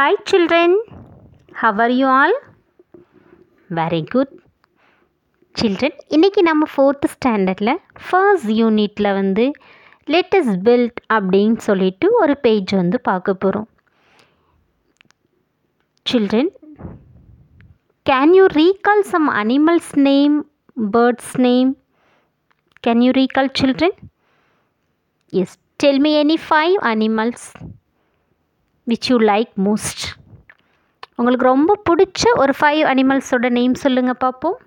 [0.00, 0.70] Hi children,
[1.52, 2.34] how are you all?
[3.70, 4.28] Very good.
[5.56, 7.72] Children இன்றைக்கி நம்ம fourth ஸ்டாண்டர்டில்
[8.04, 9.44] first யூனிட்டில் வந்து
[10.08, 13.68] லேட்டஸ்ட் பில்ட் அப்படின்னு சொல்லிட்டு ஒரு பேஜ் வந்து பார்க்க போகிறோம்
[16.06, 16.50] children
[18.06, 20.38] can you recall some animals name
[20.76, 21.72] birds name
[22.84, 23.98] can you recall children
[25.32, 27.46] yes tell me any five animals
[28.90, 30.04] which you like most
[31.16, 34.58] உங்களுக்கு ரொம்ப பிடிச்ச ஒரு ஃபைவ் அனிமல்ஸோட நேம் சொல்லுங்கள் பார்ப்போம்.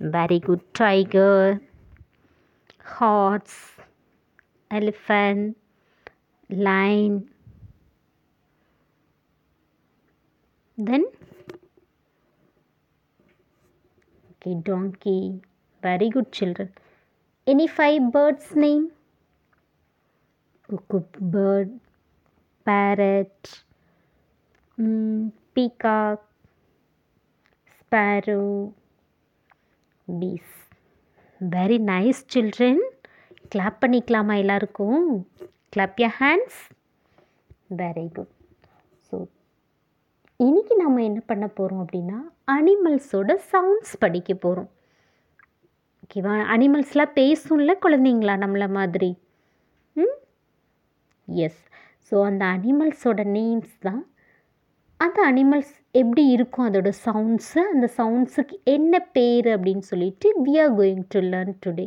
[0.00, 1.62] Very good tiger
[2.82, 3.60] horse
[4.74, 5.52] elephant
[6.46, 7.16] lion
[10.84, 11.08] then
[14.30, 15.20] okay donkey.
[15.82, 16.68] Very good children.
[17.46, 18.84] Any five birds name?
[20.68, 21.00] Cuckoo
[21.34, 21.70] bird
[22.70, 23.48] parrot
[25.54, 26.24] peacock
[27.78, 28.72] sparrow
[30.04, 30.54] bees
[31.50, 32.80] very nice children
[33.54, 35.28] clap பண்ணிக்கலாமா எல்லாருக்கும்?
[35.76, 36.60] Clap ய ஹேண்ட்ஸ்
[37.76, 38.28] வெரி குட்
[39.10, 39.26] ஸோ
[40.36, 44.70] இன்னைக்கு நம்ம என்ன பண்ண போகிறோம் அப்படின்னா அனிமல்ஸோட sounds படிக்க போகிறோம்
[46.02, 49.18] ஓகேவா அனிமல்ஸ்லாம் பேசும்ல குழந்தைங்களா நம்மள மாதிரி?
[49.96, 50.02] Hmm?
[50.02, 50.14] ம்
[51.26, 51.68] எஸ்
[52.08, 54.02] ஸோ அந்த அனிமல்ஸோட நேம்ஸ் தான்.
[55.00, 56.66] அந்த அனிமல்ஸ் எப்படி இருக்கும்?
[56.68, 61.86] அதோட சவுண்ட்ஸு அந்த சவுண்ட்ஸுக்கு என்ன பேர் அப்படின்னு சொல்லிட்டு we are going to learn today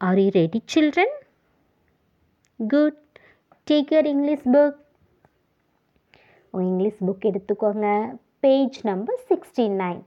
[0.00, 1.14] are you ready children
[2.60, 3.00] good
[3.70, 4.78] take your English book
[6.54, 7.86] உங்கள் இங்கிலீஷ் புக் எடுத்துக்கோங்க.
[8.44, 10.00] Page number sixty nine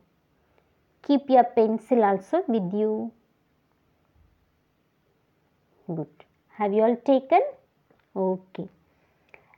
[1.06, 2.90] keep your pencil also with you
[5.88, 6.20] good
[6.60, 7.48] have you all taken
[8.16, 8.66] okay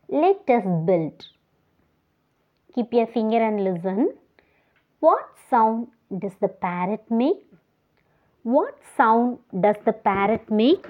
[0.09, 1.19] let us build.
[2.75, 3.99] Keep your finger and listen.
[5.03, 5.81] What sound
[6.23, 7.43] does the parrot make?
[8.45, 9.29] What sound
[9.61, 10.87] does the parrot make?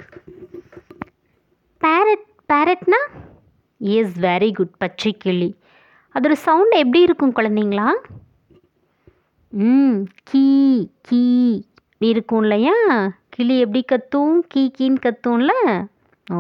[1.81, 2.99] Parrot, parrotனா
[3.81, 5.49] yes very good பச்சை கிளி
[6.15, 7.87] அதோட sound எப்படி இருக்கும் குழந்தைங்களா
[9.53, 9.97] ம்
[10.31, 10.43] key
[11.09, 11.23] key
[12.01, 12.77] இருக்கும் இல்லையா
[13.37, 15.53] கிளி எப்படி கத்தும் கீ கீன்னு கத்தும்ல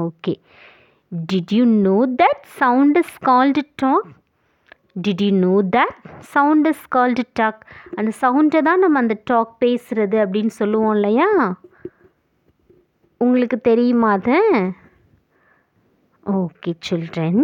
[0.02, 0.34] okay
[1.11, 4.03] Did you know that sound is called talk?
[5.05, 5.95] Did you know that
[6.33, 7.59] sound is called talk
[7.97, 11.27] அந்த சவுண்டை தான் நம்ம அந்த டாக் பேசுகிறது அப்படின்னு சொல்லுவோம் இல்லையா?
[13.21, 14.37] உங்களுக்கு தெரியுமா அது?
[16.23, 17.41] Okay children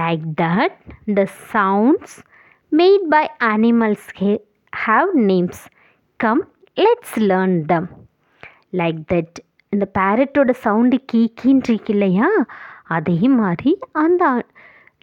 [0.00, 0.76] like that
[1.18, 1.24] the
[1.54, 2.16] sounds
[2.72, 4.08] made by animals
[4.72, 5.62] have names
[6.20, 6.42] come
[6.76, 7.88] let's learn them
[8.82, 9.36] like that
[9.72, 12.28] இந்த பேரட்டோட சவுண்டு கீ கீன்னு இருக்கு இல்லையா?
[12.86, 13.72] அதே மாதிரி
[14.04, 14.24] அந்த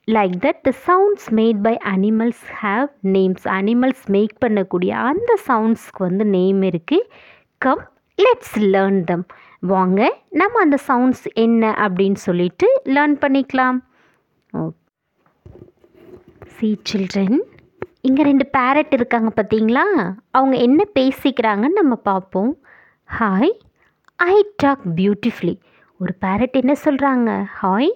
[0.08, 6.26] like that the sounds made by animals have names animals make பண்ணக்கூடிய அந்த சவுண்ட்ஸ்க்கு வந்து
[6.38, 7.08] நேம் இருக்குது
[7.58, 7.84] கம்
[8.18, 9.26] லெட்ஸ் லேர்ன் தம்
[9.72, 10.02] வாங்க
[10.40, 13.80] நம்ம அந்த சவுண்ட்ஸ் என்ன அப்படின்னு சொல்லிட்டு லேர்ன் பண்ணிக்கலாம்.
[14.54, 14.70] ஓ
[16.56, 17.40] சி சில்ட்ரன்
[18.02, 19.86] இங்கே ரெண்டு பேரட் இருக்காங்க பார்த்தீங்களா?
[20.32, 22.52] அவங்க என்ன பேசிக்கிறாங்கன்னு நம்ம பார்ப்போம்.
[23.20, 23.54] ஹாய்
[24.16, 25.56] ஐ டாக் பியூட்டிஃபுல்லி
[26.02, 27.30] ஒரு பேரட் என்ன சொல்கிறாங்க
[27.62, 27.92] ஹாய்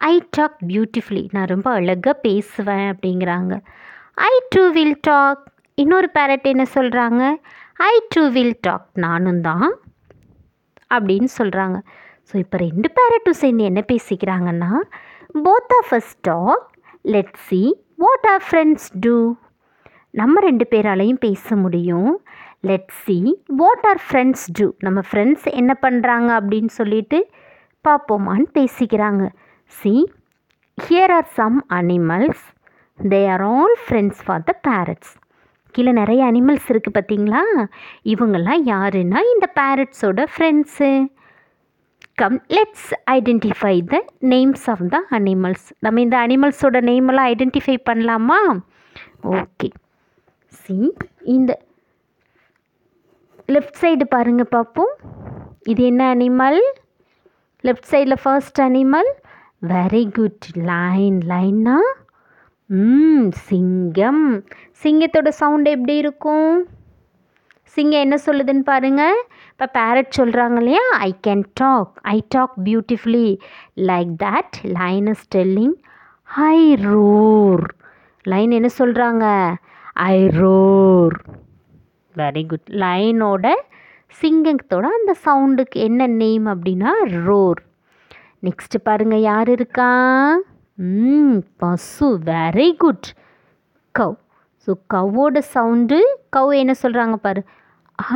[0.00, 3.54] ஐ டாக் பியூட்டிஃபுல்லி நான் ரொம்ப அழகாக பேசுவேன் அப்படிங்கிறாங்க.
[4.28, 5.42] ஐ டூ வில் டாக்
[5.74, 7.22] இன்னொரு பேரட் என்ன சொல்கிறாங்க
[7.88, 9.66] ஐ டூ வில் டாக் நானும் தான்
[10.94, 11.78] அப்படின்னு சொல்கிறாங்க
[12.30, 14.70] ஸோ இப்போ ரெண்டு பேரட்டும் சேர்ந்து என்ன பேசிக்கிறாங்கன்னா
[15.46, 16.64] both of us talk
[17.04, 17.60] let see
[17.96, 19.16] what our friends do
[20.10, 22.10] நம்ம ரெண்டு பேராலையும் பேச முடியும்.
[22.60, 27.18] Let see what our friends do நம்ம ஃப்ரெண்ட்ஸ் என்ன பண்ணுறாங்க அப்படின்னு சொல்லிட்டு
[27.88, 29.24] பார்ப்போமான்னு பேசிக்கிறாங்க.
[29.72, 29.94] See
[30.78, 32.44] here are some animals
[32.98, 35.12] they are all friends for the parrots
[35.74, 37.42] கீழே நிறைய அனிமல்ஸ் இருக்குது பார்த்தீங்களா?
[38.12, 40.88] இவங்கெல்லாம் யாருன்னா இந்த பேரட்ஸோட friends
[42.20, 44.00] come let's identify the
[44.32, 48.40] names of the animals நம்ம இந்த அனிமல்ஸோட நேமெல்லாம் ஐடென்டிஃபை பண்ணலாமா?
[49.38, 49.68] ஓகே
[50.62, 50.78] சி
[51.36, 51.52] இந்த
[53.54, 54.92] லெஃப்ட் சைடு பாருங்கள் பார்ப்போம்.
[55.72, 56.60] இது என்ன அனிமல்
[57.68, 59.10] லெஃப்ட் சைடில் first animal
[59.62, 61.78] very good lion லைன்னா
[62.70, 64.24] ம் சிங்கம்.
[64.82, 66.50] சிங்கத்தோட சவுண்ட் எப்படி இருக்கும்?
[67.76, 69.18] சிங்கம் என்ன சொல்லுதுன்னு பாருங்கள்
[69.52, 70.82] இப்போ பேரட் சொல்கிறாங்க இல்லையா?
[70.98, 73.28] I can talk I talk beautifully
[73.90, 75.74] like that lion is telling
[76.50, 77.64] I roar
[78.24, 79.24] lion என்ன சொல்கிறாங்க
[80.10, 81.16] ஐ ரோர்
[82.14, 83.46] வெரி குட் லைனோட
[84.14, 86.92] சிங்கத்தோட அந்த சவுண்டுக்கு என்ன நேம் அப்படின்னா
[87.26, 87.60] ரோர்.
[88.46, 89.90] நெக்ஸ்ட்டு பாருங்கள் யார் இருக்கா?
[90.78, 93.08] ம் பசு வெரி குட்
[93.94, 94.16] கவ்.
[94.64, 95.98] ஸோ கவ்வோட சவுண்டு
[96.36, 97.42] கவ் என்ன சொல்கிறாங்க பாரு?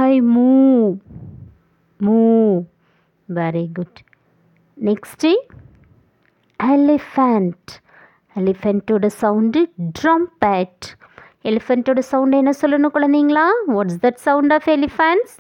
[0.07, 0.91] I moo
[2.01, 2.57] moo
[3.29, 4.01] very good
[4.79, 5.31] next
[6.61, 7.71] elephant
[8.37, 9.61] எலிஃபண்ட்டோட sound
[10.01, 10.85] trumpet
[11.51, 13.47] எலிஃபெண்ட்டோட சவுண்டு என்ன சொல்லணும் குழந்தைங்களா?
[13.75, 15.35] What's that sound of elephants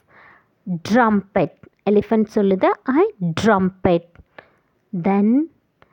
[0.66, 1.56] trumpet
[1.90, 3.04] elephant சொல்லுது I
[3.44, 4.08] trumpet
[4.92, 5.48] then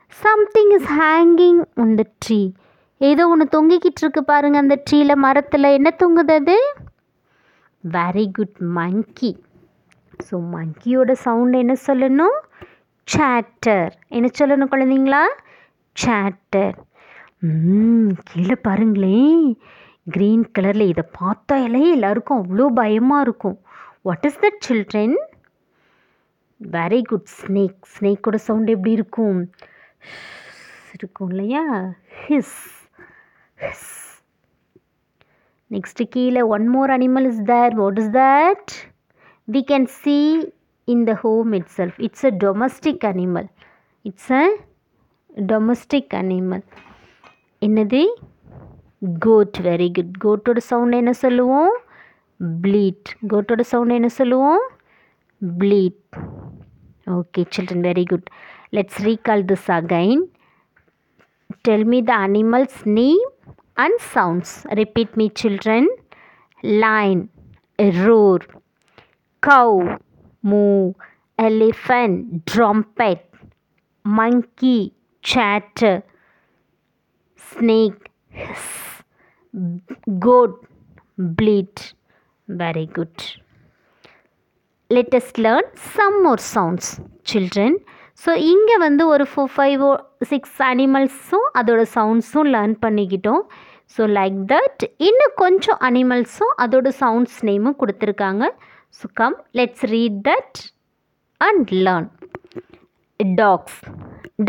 [0.10, 2.54] something is hanging on the tree
[3.02, 5.76] ஏதோ ஒன்று தொங்கிக்கிட்டு இருக்கு பாருங்க அந்த ட்ரீயில் மரத்தில்.
[5.78, 6.58] என்ன தொங்குது அது?
[7.84, 9.32] வெரி குட் மங்கி
[10.28, 12.38] ஸோ மங்கியோட சவுண்ட் என்ன சொல்லணும்?
[13.08, 15.24] சேட்டர் என்ன சொல்லணும் குழந்தைங்களா?
[15.96, 16.76] சேட்டர்
[18.30, 19.58] கீழே பாருங்களேன்.
[20.16, 23.58] க்ரீன் கலரில் இதை பார்த்தாலே எல்லாருக்கும் அவ்வளோ பயமாக இருக்கும்.
[24.06, 25.16] What is that children
[26.62, 29.40] very good snake ஸ்னேக்கோட sound எப்படி இருக்கும்?
[30.98, 31.64] இருக்கும் இல்லையா?
[32.28, 32.60] ஹிஸ்
[33.64, 33.90] ஹிஸ்
[35.72, 38.72] நெக்ஸ்ட் கீழே one more animal is there what is that
[39.72, 40.18] can see
[40.94, 43.50] in the home itself it's a domestic animal
[44.02, 44.44] it's a
[45.52, 46.66] domestic animal
[47.62, 48.02] என்னது?
[49.28, 51.74] Goat very good கோட்டோட sound என்ன சொல்லுவோம்?
[52.65, 54.65] Pleat கோட்டோட sound என்ன சொல்லுவோம்
[55.63, 56.01] bleat
[57.19, 58.29] okay children very good
[58.79, 60.25] let's recall this again
[61.67, 63.29] tell me the animals name
[63.83, 65.83] and sounds repeat me children
[66.83, 67.21] lion
[68.05, 68.39] roar
[69.43, 69.71] cow
[70.51, 70.75] moo
[71.39, 72.17] elephant
[72.53, 73.23] trumpet
[74.05, 74.79] monkey
[75.25, 75.95] chatter
[77.43, 78.03] snake
[78.43, 78.67] hiss
[80.27, 80.55] goat
[81.41, 81.77] bleat
[82.50, 83.16] Very good.
[84.90, 85.66] Let us learn
[85.96, 86.88] some more sounds
[87.32, 87.74] children.
[88.24, 89.84] So இங்கே வந்து ஒரு four five
[90.30, 93.44] six அனிமல்ஸும் அதோட சவுண்ட்ஸும் learn பண்ணிக்கிட்டோம்.
[93.96, 98.44] So like that இன்னும் கொஞ்சம் அனிமல்ஸும் அதோட சவுண்ட்ஸ் நேமும் கொடுத்துருக்காங்க.
[99.00, 100.60] So come let's read that
[101.48, 102.10] and learn
[103.42, 103.80] dogs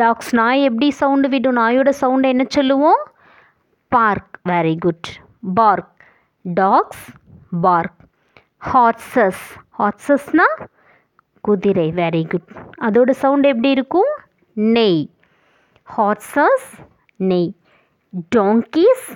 [0.02, 1.58] dogs நாய் எப்படி சவுண்டு விடும்?
[1.62, 3.00] நாயோட சவுண்டு என்ன சொல்லுவோம்?
[3.92, 5.08] Bark very good
[5.60, 5.94] bark
[6.44, 7.06] dogs
[7.60, 7.94] bark
[8.72, 9.44] horses
[9.78, 10.56] ஹார்சஸ்னால்
[11.40, 11.92] குதிரை.
[11.96, 12.48] வெரி குட்
[12.80, 14.12] அதோட சவுண்ட் எப்படி இருக்கும்?
[14.52, 15.10] நெய்.
[15.96, 16.68] ஹார்சஸ்
[17.16, 17.54] நெய்.
[18.36, 19.08] டோங்கிஸ்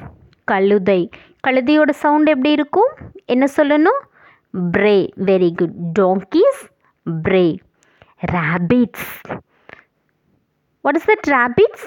[0.44, 1.10] கழுதை.
[1.46, 2.92] கழுதையோட சவுண்ட் எப்படி இருக்கும்?
[3.24, 4.00] என்ன சொல்லணும்?
[4.70, 6.60] Bray very good donkeys
[7.22, 7.58] bray
[8.32, 9.40] rabbits
[10.80, 11.86] what is that rabbits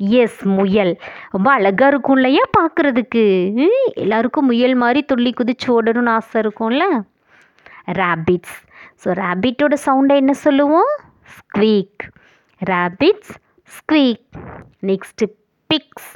[0.00, 0.92] is முயல்.
[1.34, 3.22] ரொம்ப அழகாக இருக்கும் இல்லையா பார்க்குறதுக்கு
[4.02, 6.84] எல்லாருக்கும் முயல் மாதிரி துள்ளி குதிச்சு ஓடணும்னு ஆசை இருக்கும்ல?
[8.00, 8.56] ரேபிட்ஸ்
[9.02, 10.92] ஸோ ரேபிட்டோட சவுண்டை என்ன சொல்லுவோம்?
[11.36, 12.04] Squeak
[12.60, 13.32] rabbits
[13.68, 14.36] squeak
[14.90, 15.26] next
[15.70, 16.12] pigs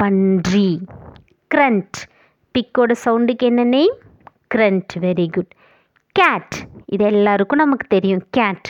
[0.00, 0.70] பன்றி
[1.50, 1.98] க்ரண்ட்
[2.54, 3.96] பிக்கோட சவுண்டுக்கு என்ன name
[4.54, 5.52] grunt very good
[6.16, 6.56] cat
[6.94, 8.22] இது எல்லாருக்கும் நமக்கு தெரியும்.
[8.38, 8.68] கேட்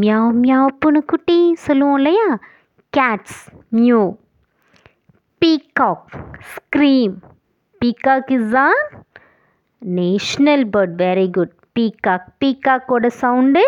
[0.00, 2.26] மியாவ் மியாவ் புணுக்குட்டி சொல்லுவோம் இல்லையா?
[2.96, 4.16] Cats mew
[5.42, 6.14] peacock
[6.54, 7.14] scream
[7.80, 8.68] peacock is a
[9.82, 13.64] national bird very good peacock பீகாக்கோட sound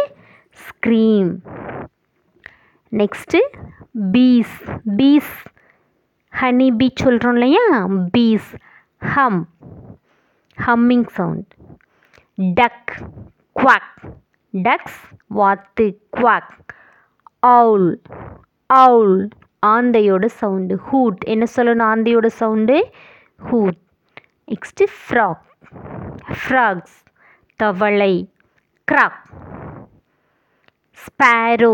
[0.58, 1.38] scream
[2.92, 3.40] next
[4.10, 4.56] bees
[4.96, 5.34] bees
[6.40, 7.86] honey bee சொல்கிறோம் இல்லையா?
[8.10, 8.54] Bees
[8.98, 9.48] hum
[10.66, 11.54] humming sound
[12.54, 12.92] duck
[13.60, 13.94] quack
[14.54, 16.74] ducks வாத்து குவாக்
[17.38, 18.02] அவுல்
[18.70, 19.18] அவுல்
[19.66, 20.74] ஆந்தையோட sound.
[20.88, 21.20] Hoot.
[21.24, 21.88] என்ன சொல்லணும்?
[21.92, 22.76] ஆந்தையோட sound?
[23.50, 23.78] Hoot.
[24.48, 25.42] Next frog.
[26.40, 26.96] Frogs.
[27.60, 28.12] தவளை.
[28.88, 29.20] Croak
[30.98, 31.72] sparrow.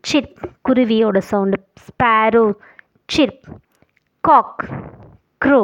[0.00, 0.34] Chip
[0.68, 1.58] குருவியோட sound.
[1.86, 2.44] Sparrow.
[3.08, 3.40] Chip
[4.24, 4.64] cock.
[5.44, 5.62] Crow.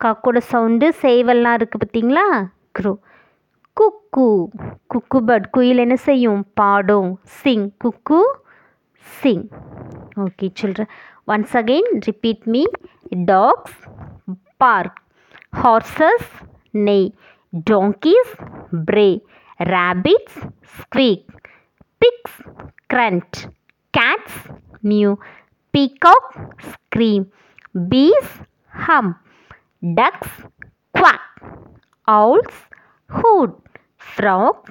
[0.00, 2.26] காக்கோட sound சேவல்லாம் இருக்குது பார்த்தீங்களா
[2.78, 2.92] க்ரோ.
[3.76, 4.28] குக்கு.
[4.94, 6.46] குக்கு பர்ட் குயில் என்ன செய்யும்?
[6.54, 7.10] பாடும்.
[7.40, 7.68] Sing.
[7.84, 8.20] Cuckoo.
[9.20, 9.48] sing.
[10.16, 10.86] Okay, children.
[11.26, 12.66] Once again, repeat me.
[13.24, 13.72] Dogs
[14.58, 15.00] bark,
[15.52, 16.22] horses
[16.72, 17.12] neigh,
[17.64, 18.30] donkeys
[18.72, 19.20] bray,
[19.60, 20.34] rabbits
[20.78, 21.26] squeak,
[22.00, 22.34] pigs
[22.88, 23.46] grunt,
[23.92, 24.32] cats
[24.82, 25.18] mew,
[25.72, 27.30] peacock scream,
[27.88, 28.28] bees
[28.70, 29.14] hum,
[29.94, 30.28] ducks
[30.92, 31.20] quack,
[32.06, 32.54] owls
[33.08, 33.54] hoot,
[33.98, 34.70] Frog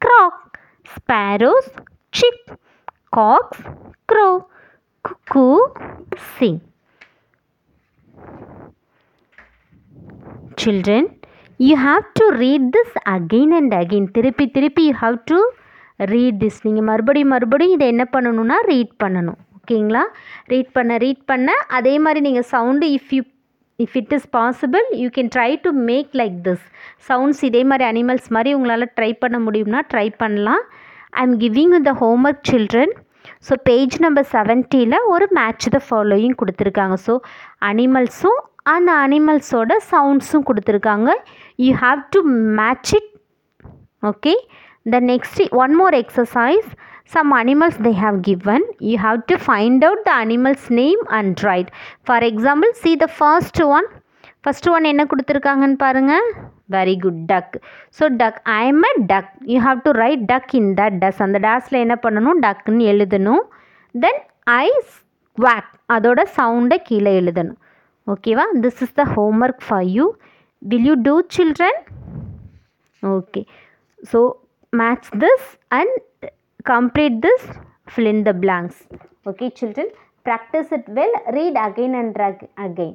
[0.00, 0.58] croak,
[0.96, 1.68] sparrows
[2.10, 2.58] chip.
[3.12, 3.62] Cocks
[4.12, 4.26] crow
[5.04, 5.46] cuckoo
[6.36, 6.60] sing
[10.62, 11.08] children
[11.58, 15.38] you have to read this again and again திருப்பி திருப்பி you have to
[16.12, 19.40] read this நீங்கள் மறுபடியும் மறுபடியும் இதை என்ன பண்ணணும்னா read பண்ணணும்.
[19.56, 20.02] ஓகேங்களா?
[20.46, 21.50] ரீட் பண்ண ரீட் பண்ண.
[21.68, 23.22] அதே மாதிரி நீங்கள் sound if you
[23.78, 26.64] if it is possible you can try to make like this
[27.08, 30.64] sounds இதே மாதிரி அனிமல்ஸ் மாதிரி உங்களால் ட்ரை பண்ண முடியும்னா ட்ரை பண்ணலாம்.
[31.12, 31.92] I giving the
[32.24, 32.92] homework children
[33.48, 37.14] so page number செவன்ட்டியில் ஒரு மேட்ச் த ஃபாலோயும் கொடுத்துருக்காங்க ஸோ
[37.62, 38.40] அனிமல்ஸும்
[38.70, 41.10] அந்த அனிமல்ஸோட சவுண்ட்ஸும் கொடுத்துருக்காங்க
[41.58, 42.20] you have to
[42.58, 43.08] match it
[44.02, 44.34] okay
[44.86, 46.68] the next one more exercise
[47.14, 51.70] some animals they have given you have to find out the animals name and write
[52.06, 53.88] for example see the first one
[54.44, 56.26] first one என்ன கொடுத்துருக்காங்கன்னு பாருங்கள்
[56.70, 57.54] very good duck
[57.98, 61.38] so duck I am a duck you have to write duck in that dash அந்த
[61.38, 62.38] டேஸில் என்ன பண்ணணும்?
[62.46, 63.42] டக்குன்னு எழுதணும்.
[63.94, 67.58] தென் ஐ swag அதோட சவுண்டை கீழே எழுதணும்.
[68.06, 70.06] ஓகேவா this is the homework for you
[70.58, 71.80] will you do children
[73.02, 73.42] okay
[74.12, 74.20] so
[74.70, 75.96] match this and
[76.70, 77.42] complete this.
[77.86, 78.76] Fill in the blanks.
[79.26, 79.86] Okay children?
[80.26, 81.14] Practice it well.
[81.32, 82.90] Read again and ag- again.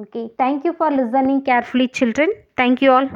[0.00, 2.28] Okay thank you for listening carefully children.
[2.56, 3.08] Thank you all